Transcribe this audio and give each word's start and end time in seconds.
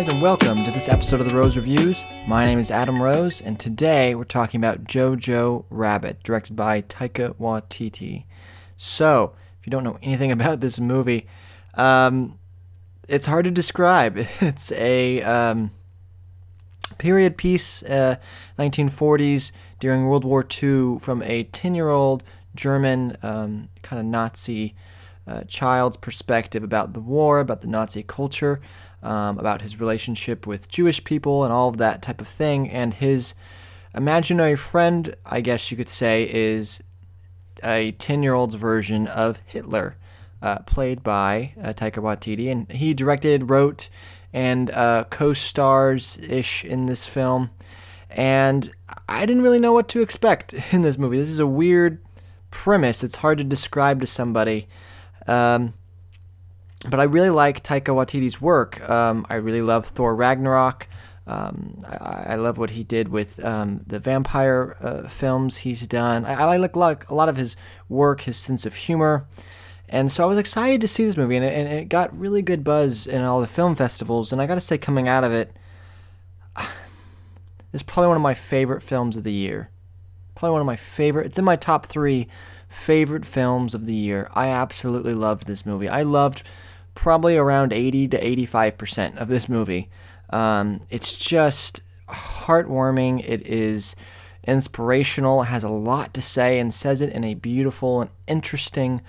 guys, 0.00 0.10
and 0.10 0.22
welcome 0.22 0.64
to 0.64 0.70
this 0.70 0.88
episode 0.88 1.20
of 1.20 1.28
the 1.28 1.34
Rose 1.34 1.56
Reviews. 1.56 2.06
My 2.26 2.46
name 2.46 2.58
is 2.58 2.70
Adam 2.70 3.02
Rose, 3.02 3.42
and 3.42 3.60
today 3.60 4.14
we're 4.14 4.24
talking 4.24 4.58
about 4.58 4.84
Jojo 4.84 5.66
Rabbit, 5.68 6.22
directed 6.22 6.56
by 6.56 6.80
Taika 6.80 7.34
Waititi. 7.34 8.24
So, 8.78 9.34
if 9.58 9.66
you 9.66 9.70
don't 9.70 9.84
know 9.84 9.98
anything 10.02 10.32
about 10.38 10.60
this 10.60 10.80
movie, 10.80 11.26
um, 11.74 12.38
it's 13.08 13.26
hard 13.26 13.44
to 13.44 13.50
describe. 13.50 14.16
It's 14.40 14.72
a 14.72 15.20
um, 15.22 15.70
period 16.96 17.36
piece, 17.36 17.82
uh, 17.82 18.16
1940s 18.58 19.52
during 19.80 20.06
World 20.06 20.24
War 20.24 20.46
II, 20.62 20.98
from 20.98 21.22
a 21.24 21.44
10 21.44 21.74
year 21.74 21.90
old 21.90 22.22
German 22.54 23.18
um, 23.22 23.68
kind 23.82 24.00
of 24.00 24.06
Nazi 24.06 24.74
uh, 25.30 25.44
child's 25.44 25.96
perspective 25.96 26.64
about 26.64 26.92
the 26.92 27.00
war, 27.00 27.38
about 27.38 27.60
the 27.60 27.68
Nazi 27.68 28.02
culture, 28.02 28.60
um, 29.02 29.38
about 29.38 29.62
his 29.62 29.78
relationship 29.78 30.46
with 30.46 30.68
Jewish 30.68 31.04
people, 31.04 31.44
and 31.44 31.52
all 31.52 31.68
of 31.68 31.76
that 31.76 32.02
type 32.02 32.20
of 32.20 32.26
thing. 32.26 32.68
And 32.68 32.94
his 32.94 33.34
imaginary 33.94 34.56
friend, 34.56 35.14
I 35.24 35.40
guess 35.40 35.70
you 35.70 35.76
could 35.76 35.88
say, 35.88 36.28
is 36.30 36.82
a 37.62 37.92
10 37.92 38.22
year 38.22 38.34
old's 38.34 38.56
version 38.56 39.06
of 39.06 39.40
Hitler, 39.46 39.96
uh, 40.42 40.58
played 40.60 41.02
by 41.02 41.52
uh, 41.62 41.68
Taika 41.68 42.02
Waititi. 42.02 42.50
And 42.50 42.70
he 42.72 42.92
directed, 42.92 43.50
wrote, 43.50 43.88
and 44.32 44.70
uh, 44.72 45.04
co 45.10 45.32
stars 45.32 46.18
ish 46.18 46.64
in 46.64 46.86
this 46.86 47.06
film. 47.06 47.50
And 48.10 48.72
I 49.08 49.26
didn't 49.26 49.42
really 49.42 49.60
know 49.60 49.72
what 49.72 49.88
to 49.90 50.00
expect 50.00 50.54
in 50.72 50.82
this 50.82 50.98
movie. 50.98 51.18
This 51.18 51.30
is 51.30 51.38
a 51.38 51.46
weird 51.46 52.00
premise. 52.50 53.04
It's 53.04 53.16
hard 53.16 53.38
to 53.38 53.44
describe 53.44 54.00
to 54.00 54.06
somebody. 54.08 54.66
Um, 55.26 55.74
but 56.88 56.98
I 56.98 57.04
really 57.04 57.30
like 57.30 57.62
Taika 57.62 57.94
Waititi's 57.94 58.40
work. 58.40 58.88
Um, 58.88 59.26
I 59.28 59.34
really 59.34 59.62
love 59.62 59.86
Thor 59.86 60.14
Ragnarok. 60.14 60.88
Um, 61.26 61.82
I, 61.86 62.24
I, 62.30 62.34
love 62.36 62.58
what 62.58 62.70
he 62.70 62.82
did 62.82 63.08
with 63.08 63.44
um, 63.44 63.82
the 63.86 64.00
vampire 64.00 64.76
uh, 64.80 65.06
films 65.06 65.58
he's 65.58 65.86
done. 65.86 66.24
I, 66.24 66.32
I 66.32 66.56
like, 66.56 66.74
like 66.74 67.08
a 67.08 67.14
lot 67.14 67.28
of 67.28 67.36
his 67.36 67.56
work, 67.88 68.22
his 68.22 68.36
sense 68.36 68.66
of 68.66 68.74
humor. 68.74 69.26
And 69.88 70.10
so 70.10 70.24
I 70.24 70.26
was 70.26 70.38
excited 70.38 70.80
to 70.80 70.88
see 70.88 71.04
this 71.04 71.16
movie, 71.16 71.36
and 71.36 71.44
it, 71.44 71.52
and 71.52 71.68
it 71.68 71.88
got 71.88 72.18
really 72.18 72.42
good 72.42 72.64
buzz 72.64 73.06
in 73.06 73.22
all 73.22 73.40
the 73.40 73.46
film 73.46 73.74
festivals. 73.74 74.32
And 74.32 74.40
I 74.40 74.46
got 74.46 74.54
to 74.54 74.60
say, 74.60 74.78
coming 74.78 75.08
out 75.08 75.22
of 75.22 75.32
it, 75.32 75.54
it's 77.72 77.82
probably 77.82 78.08
one 78.08 78.16
of 78.16 78.22
my 78.22 78.34
favorite 78.34 78.82
films 78.82 79.16
of 79.16 79.24
the 79.24 79.32
year. 79.32 79.70
Probably 80.40 80.52
one 80.52 80.62
of 80.62 80.66
my 80.66 80.76
favorite. 80.76 81.26
It's 81.26 81.38
in 81.38 81.44
my 81.44 81.56
top 81.56 81.84
three 81.84 82.26
favorite 82.66 83.26
films 83.26 83.74
of 83.74 83.84
the 83.84 83.92
year. 83.92 84.26
I 84.32 84.48
absolutely 84.48 85.12
loved 85.12 85.46
this 85.46 85.66
movie. 85.66 85.86
I 85.86 86.02
loved 86.02 86.44
probably 86.94 87.36
around 87.36 87.74
80 87.74 88.08
to 88.08 88.24
85% 88.46 89.18
of 89.18 89.28
this 89.28 89.50
movie. 89.50 89.90
Um, 90.30 90.80
it's 90.88 91.14
just 91.14 91.82
heartwarming. 92.08 93.22
It 93.28 93.46
is 93.46 93.94
inspirational. 94.44 95.42
It 95.42 95.48
has 95.48 95.62
a 95.62 95.68
lot 95.68 96.14
to 96.14 96.22
say 96.22 96.58
and 96.58 96.72
says 96.72 97.02
it 97.02 97.12
in 97.12 97.22
a 97.22 97.34
beautiful 97.34 98.00
and 98.00 98.10
interesting 98.26 99.02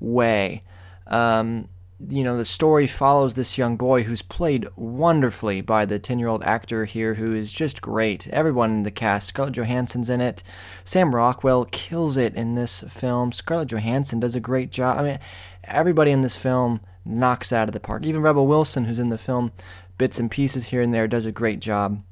way. 0.00 0.62
Um, 1.06 1.68
you 2.00 2.22
know, 2.22 2.36
the 2.36 2.44
story 2.44 2.86
follows 2.86 3.34
this 3.34 3.58
young 3.58 3.76
boy 3.76 4.04
who's 4.04 4.22
played 4.22 4.68
wonderfully 4.76 5.60
by 5.60 5.84
the 5.84 5.98
10 5.98 6.18
year 6.18 6.28
old 6.28 6.44
actor 6.44 6.84
here 6.84 7.14
who 7.14 7.34
is 7.34 7.52
just 7.52 7.82
great. 7.82 8.28
Everyone 8.28 8.70
in 8.70 8.82
the 8.84 8.90
cast, 8.92 9.28
Scarlett 9.28 9.54
Johansson's 9.54 10.08
in 10.08 10.20
it. 10.20 10.44
Sam 10.84 11.14
Rockwell 11.14 11.64
kills 11.66 12.16
it 12.16 12.34
in 12.36 12.54
this 12.54 12.80
film. 12.88 13.32
Scarlett 13.32 13.68
Johansson 13.68 14.20
does 14.20 14.36
a 14.36 14.40
great 14.40 14.70
job. 14.70 14.98
I 14.98 15.02
mean, 15.02 15.18
everybody 15.64 16.12
in 16.12 16.20
this 16.20 16.36
film 16.36 16.80
knocks 17.04 17.52
out 17.52 17.68
of 17.68 17.72
the 17.72 17.80
park. 17.80 18.06
Even 18.06 18.22
Rebel 18.22 18.46
Wilson, 18.46 18.84
who's 18.84 19.00
in 19.00 19.08
the 19.08 19.18
film, 19.18 19.50
bits 19.96 20.20
and 20.20 20.30
pieces 20.30 20.66
here 20.66 20.82
and 20.82 20.94
there, 20.94 21.08
does 21.08 21.26
a 21.26 21.32
great 21.32 21.58
job. 21.58 22.02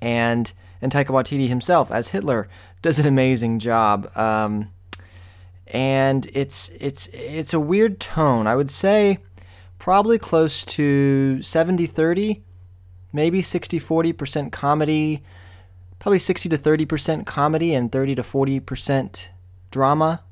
And 0.00 0.52
and 0.80 0.92
Taika 0.92 1.06
Waititi 1.06 1.48
himself 1.48 1.90
as 1.90 2.08
Hitler 2.08 2.46
does 2.82 2.98
an 2.98 3.06
amazing 3.06 3.58
job. 3.58 4.14
Um, 4.16 4.70
and 5.68 6.26
it's 6.32 6.68
it's 6.80 7.08
it's 7.08 7.54
a 7.54 7.60
weird 7.60 8.00
tone. 8.00 8.46
I 8.46 8.56
would 8.56 8.70
say 8.70 9.18
probably 9.78 10.18
close 10.18 10.64
to 10.64 11.38
70-30, 11.40 12.40
maybe 13.12 13.42
60-40% 13.42 14.50
comedy, 14.50 15.22
probably 15.98 16.18
60 16.18 16.48
to 16.48 16.56
30% 16.56 17.26
comedy 17.26 17.74
and 17.74 17.92
30 17.92 18.14
to 18.14 18.22
40% 18.22 19.28
drama. 19.70 20.22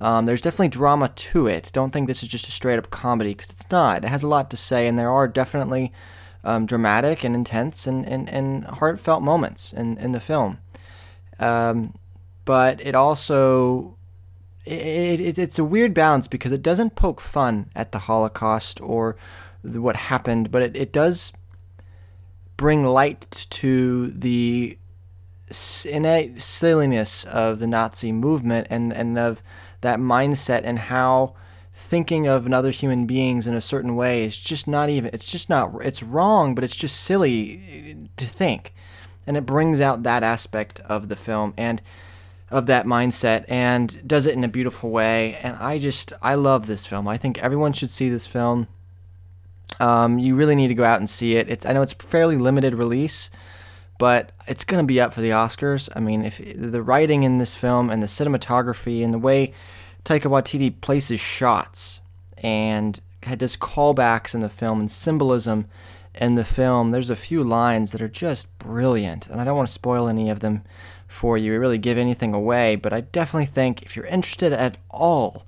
Um, 0.00 0.24
there's 0.24 0.40
definitely 0.40 0.68
drama 0.68 1.08
to 1.08 1.46
it. 1.46 1.70
Don't 1.74 1.90
think 1.92 2.06
this 2.06 2.22
is 2.22 2.28
just 2.28 2.48
a 2.48 2.50
straight 2.50 2.78
up 2.78 2.90
comedy 2.90 3.34
because 3.34 3.50
it's 3.50 3.70
not. 3.70 4.02
It 4.02 4.08
has 4.08 4.22
a 4.22 4.28
lot 4.28 4.50
to 4.50 4.56
say, 4.56 4.88
and 4.88 4.98
there 4.98 5.10
are 5.10 5.28
definitely 5.28 5.92
um, 6.42 6.66
dramatic 6.66 7.22
and 7.22 7.34
intense 7.34 7.86
and, 7.86 8.06
and, 8.06 8.28
and 8.28 8.64
heartfelt 8.64 9.22
moments 9.22 9.72
in, 9.72 9.98
in 9.98 10.12
the 10.12 10.20
film. 10.20 10.58
Um, 11.38 11.94
but 12.44 12.84
it 12.84 12.94
also 12.94 13.96
it, 14.64 15.20
it, 15.20 15.38
it's 15.38 15.58
a 15.58 15.64
weird 15.64 15.94
balance 15.94 16.28
because 16.28 16.52
it 16.52 16.62
doesn't 16.62 16.96
poke 16.96 17.20
fun 17.20 17.70
at 17.74 17.92
the 17.92 18.00
Holocaust 18.00 18.80
or 18.80 19.16
what 19.62 19.96
happened, 19.96 20.50
but 20.50 20.62
it, 20.62 20.76
it 20.76 20.92
does 20.92 21.32
bring 22.56 22.84
light 22.84 23.46
to 23.50 24.08
the 24.10 24.78
innate 25.84 26.40
silliness 26.40 27.24
of 27.24 27.58
the 27.58 27.66
Nazi 27.66 28.12
movement 28.12 28.66
and, 28.70 28.92
and 28.92 29.18
of 29.18 29.42
that 29.82 29.98
mindset 29.98 30.62
and 30.64 30.78
how 30.78 31.34
thinking 31.74 32.26
of 32.26 32.46
another 32.46 32.70
human 32.70 33.06
beings 33.06 33.46
in 33.46 33.54
a 33.54 33.60
certain 33.60 33.96
way 33.96 34.24
is 34.24 34.38
just 34.38 34.66
not 34.66 34.88
even 34.88 35.10
it's 35.12 35.24
just 35.24 35.50
not 35.50 35.74
it's 35.82 36.02
wrong 36.02 36.54
but 36.54 36.64
it's 36.64 36.76
just 36.76 37.00
silly 37.00 37.96
to 38.16 38.24
think. 38.24 38.72
And 39.26 39.36
it 39.36 39.46
brings 39.46 39.80
out 39.80 40.02
that 40.02 40.22
aspect 40.22 40.80
of 40.80 41.08
the 41.08 41.16
film. 41.16 41.54
And 41.56 41.82
of 42.52 42.66
that 42.66 42.86
mindset 42.86 43.44
and 43.48 44.06
does 44.06 44.26
it 44.26 44.34
in 44.34 44.44
a 44.44 44.48
beautiful 44.48 44.90
way. 44.90 45.36
And 45.42 45.56
I 45.56 45.78
just, 45.78 46.12
I 46.22 46.34
love 46.34 46.66
this 46.66 46.86
film. 46.86 47.08
I 47.08 47.16
think 47.16 47.38
everyone 47.38 47.72
should 47.72 47.90
see 47.90 48.10
this 48.10 48.26
film. 48.26 48.68
Um, 49.80 50.18
you 50.18 50.34
really 50.36 50.54
need 50.54 50.68
to 50.68 50.74
go 50.74 50.84
out 50.84 51.00
and 51.00 51.08
see 51.08 51.36
it. 51.36 51.50
It's, 51.50 51.64
I 51.64 51.72
know 51.72 51.82
it's 51.82 51.94
fairly 51.94 52.36
limited 52.36 52.74
release, 52.74 53.30
but 53.98 54.32
it's 54.46 54.64
going 54.64 54.84
to 54.84 54.86
be 54.86 55.00
up 55.00 55.14
for 55.14 55.22
the 55.22 55.30
Oscars. 55.30 55.88
I 55.96 56.00
mean, 56.00 56.24
if 56.24 56.40
the 56.54 56.82
writing 56.82 57.22
in 57.22 57.38
this 57.38 57.54
film 57.54 57.88
and 57.88 58.02
the 58.02 58.06
cinematography 58.06 59.02
and 59.02 59.14
the 59.14 59.18
way 59.18 59.54
Taika 60.04 60.30
Waititi 60.30 60.78
places 60.80 61.20
shots 61.20 62.02
and 62.38 63.00
does 63.36 63.56
callbacks 63.56 64.34
in 64.34 64.40
the 64.40 64.48
film 64.50 64.80
and 64.80 64.90
symbolism 64.90 65.66
in 66.14 66.34
the 66.34 66.44
film, 66.44 66.90
there's 66.90 67.10
a 67.10 67.16
few 67.16 67.42
lines 67.42 67.92
that 67.92 68.02
are 68.02 68.08
just 68.08 68.58
brilliant, 68.58 69.28
and 69.28 69.40
I 69.40 69.44
don't 69.44 69.56
want 69.56 69.68
to 69.68 69.72
spoil 69.72 70.08
any 70.08 70.28
of 70.28 70.40
them 70.40 70.62
for 71.08 71.36
you, 71.38 71.54
or 71.54 71.60
really 71.60 71.78
give 71.78 71.98
anything 71.98 72.34
away, 72.34 72.76
but 72.76 72.92
I 72.92 73.02
definitely 73.02 73.46
think 73.46 73.82
if 73.82 73.96
you're 73.96 74.06
interested 74.06 74.52
at 74.52 74.78
all 74.90 75.46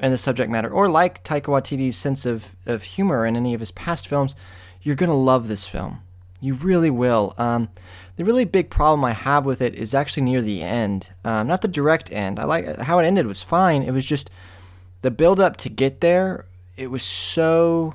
in 0.00 0.10
the 0.10 0.18
subject 0.18 0.50
matter, 0.50 0.70
or 0.70 0.88
like 0.88 1.22
Taika 1.22 1.44
Waititi's 1.44 1.96
sense 1.96 2.26
of, 2.26 2.56
of 2.66 2.82
humor 2.82 3.24
in 3.24 3.36
any 3.36 3.54
of 3.54 3.60
his 3.60 3.70
past 3.70 4.08
films, 4.08 4.34
you're 4.82 4.96
going 4.96 5.10
to 5.10 5.16
love 5.16 5.48
this 5.48 5.66
film. 5.66 6.00
You 6.40 6.54
really 6.54 6.90
will. 6.90 7.34
Um, 7.38 7.70
the 8.16 8.24
really 8.24 8.44
big 8.44 8.68
problem 8.68 9.04
I 9.04 9.12
have 9.12 9.46
with 9.46 9.62
it 9.62 9.74
is 9.74 9.94
actually 9.94 10.24
near 10.24 10.42
the 10.42 10.62
end. 10.62 11.10
Um, 11.24 11.46
not 11.46 11.62
the 11.62 11.68
direct 11.68 12.12
end. 12.12 12.38
I 12.38 12.44
like 12.44 12.78
how 12.80 12.98
it 12.98 13.06
ended 13.06 13.26
was 13.26 13.40
fine. 13.40 13.82
It 13.82 13.92
was 13.92 14.06
just 14.06 14.30
the 15.02 15.10
build 15.10 15.40
up 15.40 15.56
to 15.58 15.68
get 15.68 16.00
there. 16.00 16.44
It 16.76 16.90
was 16.90 17.02
so. 17.02 17.94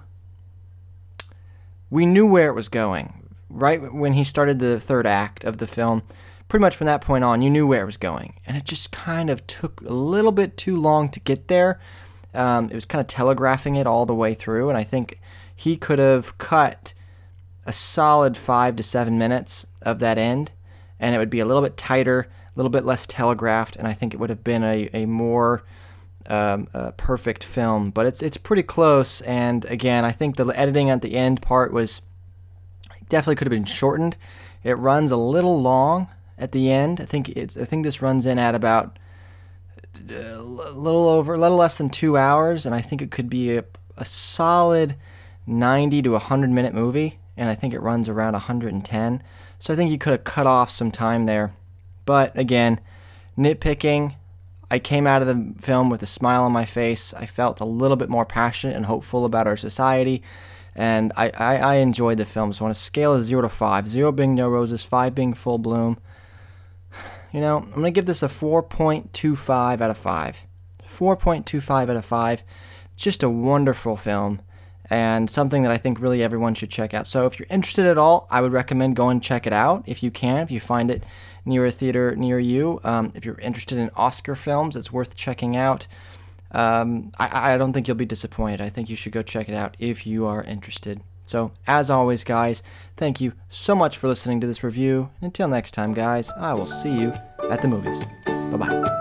We 1.90 2.06
knew 2.06 2.28
where 2.28 2.50
it 2.50 2.56
was 2.56 2.70
going 2.70 3.14
right 3.50 3.92
when 3.94 4.14
he 4.14 4.24
started 4.24 4.60
the 4.60 4.80
third 4.80 5.08
act 5.08 5.44
of 5.44 5.58
the 5.58 5.68
film 5.68 6.04
pretty 6.50 6.62
much 6.62 6.76
from 6.76 6.88
that 6.88 7.02
point 7.02 7.24
on, 7.24 7.42
you 7.42 7.50
knew 7.50 7.66
where 7.66 7.84
it 7.84 7.86
was 7.86 7.96
going. 7.96 8.34
And 8.46 8.58
it 8.58 8.66
just 8.66 8.92
kind 8.92 9.30
of 9.30 9.46
took 9.48 9.82
a 9.82 9.94
little 9.94 10.32
bit 10.32 10.58
too 10.58 10.76
long 10.76 11.08
to 11.10 11.20
get 11.20 11.48
there. 11.48 11.80
Um, 12.34 12.70
it 12.70 12.76
was 12.76 12.86
kind 12.86 13.00
of 13.00 13.08
telegraphing 13.08 13.76
it 13.76 13.88
all 13.88 14.06
the 14.06 14.16
way 14.16 14.34
through. 14.34 14.68
And 14.70 14.78
I 14.78 14.84
think 14.84 15.20
he 15.56 15.78
could 15.78 16.00
have 16.00 16.38
cut 16.40 16.94
a 17.66 17.72
solid 17.72 18.36
five 18.36 18.76
to 18.78 18.84
seven 18.84 19.18
minutes 19.18 19.68
of 19.84 20.00
that 20.00 20.18
end. 20.18 20.52
And 21.00 21.16
it 21.16 21.20
would 21.20 21.30
be 21.30 21.40
a 21.40 21.46
little 21.46 21.62
bit 21.62 21.78
tighter, 21.78 22.22
a 22.22 22.52
little 22.56 22.72
bit 22.72 22.84
less 22.84 23.06
telegraphed. 23.06 23.76
And 23.76 23.88
I 23.88 23.94
think 23.94 24.14
it 24.14 24.18
would 24.18 24.32
have 24.32 24.44
been 24.44 24.64
a, 24.64 24.90
a 24.92 25.06
more 25.06 25.64
um, 26.30 26.68
a 26.74 26.92
perfect 26.92 27.44
film. 27.44 27.92
But 27.92 28.06
it's, 28.06 28.22
it's 28.22 28.38
pretty 28.38 28.64
close. 28.64 29.22
And 29.22 29.66
again, 29.66 30.06
I 30.06 30.12
think 30.12 30.36
the 30.36 30.48
editing 30.48 30.90
at 30.90 31.02
the 31.02 31.16
end 31.16 31.42
part 31.42 31.74
was 31.74 32.02
definitely 33.10 33.36
could 33.36 33.48
have 33.48 33.58
been 33.58 33.66
shortened. 33.66 34.16
It 34.64 34.78
runs 34.78 35.12
a 35.12 35.18
little 35.18 35.62
long 35.62 36.08
at 36.38 36.52
the 36.52 36.72
end. 36.72 37.02
I 37.02 37.06
think 37.06 37.30
it's 37.30 37.58
I 37.58 37.66
think 37.66 37.84
this 37.84 38.02
runs 38.02 38.26
in 38.26 38.40
at 38.40 38.56
about 38.56 38.98
a 40.10 40.38
uh, 40.38 40.42
little 40.42 41.08
over, 41.08 41.34
a 41.34 41.38
little 41.38 41.58
less 41.58 41.78
than 41.78 41.90
two 41.90 42.18
hours, 42.18 42.66
and 42.66 42.74
I 42.74 42.82
think 42.82 43.02
it 43.02 43.12
could 43.12 43.30
be 43.30 43.58
a, 43.58 43.66
a 43.98 44.06
solid 44.06 44.96
90 45.46 46.04
to 46.04 46.12
100 46.12 46.50
minute 46.50 46.74
movie, 46.74 47.20
and 47.36 47.50
I 47.50 47.56
think 47.56 47.74
it 47.74 47.82
runs 47.82 48.08
around 48.08 48.34
110. 48.34 49.24
So 49.58 49.74
I 49.74 49.76
think 49.76 49.92
you 49.92 49.98
could 49.98 50.12
have 50.12 50.24
cut 50.24 50.48
off 50.48 50.70
some 50.70 50.92
time 50.92 51.26
there. 51.26 51.54
But 52.06 52.38
again, 52.38 52.80
nitpicking. 53.38 54.16
I 54.72 54.80
came 54.80 55.08
out 55.08 55.22
of 55.22 55.28
the 55.28 55.54
film 55.62 55.90
with 55.90 56.04
a 56.04 56.08
smile 56.08 56.44
on 56.44 56.52
my 56.52 56.66
face. 56.66 57.14
I 57.14 57.26
felt 57.26 57.60
a 57.60 57.66
little 57.66 57.98
bit 57.98 58.10
more 58.10 58.26
passionate 58.26 58.76
and 58.76 58.86
hopeful 58.86 59.26
about 59.26 59.48
our 59.48 59.58
society 59.58 60.22
and 60.76 61.12
I, 61.18 61.30
I, 61.38 61.58
I 61.58 61.76
enjoyed 61.76 62.20
the 62.20 62.26
film. 62.26 62.54
So 62.54 62.64
on 62.64 62.72
a 62.72 62.76
scale 62.76 63.14
of 63.14 63.24
0 63.24 63.42
to 63.42 63.50
5, 63.50 63.88
0 63.88 64.12
being 64.14 64.34
no 64.34 64.50
roses, 64.50 64.82
5 64.84 65.14
being 65.14 65.34
full 65.34 65.58
bloom, 65.58 65.98
you 67.34 67.42
know, 67.42 67.58
I'm 67.58 67.72
going 67.72 67.84
to 67.86 67.92
give 67.92 68.06
this 68.06 68.24
a 68.24 68.30
4.25 68.30 69.82
out 69.82 69.90
of 69.90 69.98
5. 69.98 70.48
4.25 70.88 71.90
out 71.90 71.90
of 71.90 72.06
5. 72.06 72.44
Just 72.96 73.24
a 73.24 73.30
wonderful 73.30 73.98
film 73.98 74.42
and 74.90 75.30
something 75.30 75.64
that 75.64 75.72
I 75.72 75.78
think 75.78 76.00
really 76.00 76.24
everyone 76.24 76.56
should 76.56 76.70
check 76.70 76.94
out. 76.94 77.08
So 77.08 77.26
if 77.26 77.40
you're 77.40 77.48
interested 77.50 77.86
at 77.86 77.98
all, 77.98 78.28
I 78.32 78.42
would 78.42 78.52
recommend 78.52 78.96
going 78.96 79.10
and 79.18 79.24
check 79.24 79.46
it 79.46 79.54
out 79.54 79.84
if 79.86 80.02
you 80.02 80.12
can, 80.12 80.42
if 80.42 80.52
you 80.52 80.60
find 80.60 80.90
it 80.90 81.04
near 81.46 81.66
a 81.66 81.72
theater 81.72 82.16
near 82.16 82.40
you. 82.40 82.80
Um, 82.84 83.12
if 83.16 83.26
you're 83.26 83.40
interested 83.40 83.78
in 83.78 83.90
Oscar 83.96 84.36
films, 84.36 84.76
it's 84.76 84.92
worth 84.92 85.16
checking 85.16 85.56
out. 85.56 85.88
Um, 86.52 87.12
I, 87.20 87.54
I 87.54 87.58
don't 87.58 87.74
think 87.74 87.88
you'll 87.88 87.98
be 87.98 88.06
disappointed. 88.06 88.62
I 88.62 88.70
think 88.70 88.90
you 88.90 88.96
should 88.96 89.12
go 89.12 89.22
check 89.22 89.50
it 89.50 89.56
out 89.56 89.76
if 89.80 90.08
you 90.08 90.26
are 90.26 90.44
interested. 90.44 91.02
So, 91.26 91.52
as 91.68 91.92
always, 91.92 92.24
guys, 92.24 92.64
thank 92.98 93.22
you 93.22 93.34
so 93.50 93.76
much 93.76 93.98
for 93.98 94.08
listening 94.08 94.42
to 94.42 94.48
this 94.48 94.64
review. 94.64 95.12
Until 95.22 95.48
next 95.48 95.72
time, 95.76 95.94
guys, 95.94 96.32
I 96.32 96.56
will 96.56 96.66
see 96.66 96.92
you 96.92 97.14
at 97.52 97.62
the 97.62 97.68
movies. 97.68 98.04
Bye 98.26 98.58
bye. 98.58 98.99